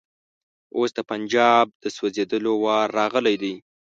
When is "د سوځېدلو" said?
1.83-2.51